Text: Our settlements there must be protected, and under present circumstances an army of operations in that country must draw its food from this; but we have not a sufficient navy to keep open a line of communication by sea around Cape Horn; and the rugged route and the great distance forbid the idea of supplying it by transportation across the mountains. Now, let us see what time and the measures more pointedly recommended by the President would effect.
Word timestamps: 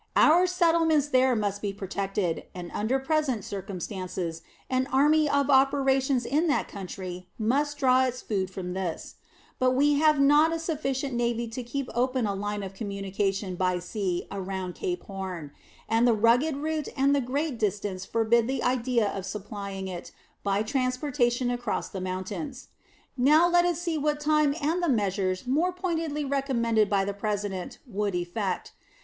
Our 0.15 0.47
settlements 0.47 1.09
there 1.09 1.35
must 1.35 1.61
be 1.61 1.71
protected, 1.73 2.45
and 2.55 2.71
under 2.73 2.97
present 2.97 3.45
circumstances 3.45 4.41
an 4.67 4.87
army 4.87 5.29
of 5.29 5.51
operations 5.51 6.25
in 6.25 6.47
that 6.47 6.67
country 6.67 7.27
must 7.37 7.77
draw 7.77 8.05
its 8.05 8.19
food 8.19 8.49
from 8.49 8.73
this; 8.73 9.17
but 9.59 9.73
we 9.75 9.99
have 9.99 10.19
not 10.19 10.51
a 10.51 10.57
sufficient 10.57 11.13
navy 11.13 11.47
to 11.49 11.61
keep 11.61 11.87
open 11.93 12.25
a 12.25 12.33
line 12.33 12.63
of 12.63 12.73
communication 12.73 13.53
by 13.55 13.77
sea 13.77 14.25
around 14.31 14.73
Cape 14.73 15.03
Horn; 15.03 15.51
and 15.87 16.07
the 16.07 16.15
rugged 16.15 16.57
route 16.57 16.87
and 16.97 17.15
the 17.15 17.21
great 17.21 17.59
distance 17.59 18.03
forbid 18.03 18.47
the 18.47 18.63
idea 18.63 19.07
of 19.07 19.23
supplying 19.27 19.87
it 19.87 20.11
by 20.43 20.63
transportation 20.63 21.51
across 21.51 21.89
the 21.89 22.01
mountains. 22.01 22.69
Now, 23.15 23.47
let 23.47 23.65
us 23.65 23.79
see 23.79 23.99
what 23.99 24.19
time 24.19 24.55
and 24.63 24.81
the 24.81 24.89
measures 24.89 25.45
more 25.45 25.71
pointedly 25.71 26.25
recommended 26.25 26.89
by 26.89 27.05
the 27.05 27.13
President 27.13 27.77
would 27.85 28.15
effect. 28.15 28.71